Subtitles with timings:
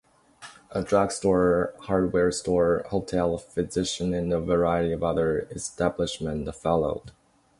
[0.71, 7.11] A drug store, hardware store, hotel, physician and a variety of other establishments followed.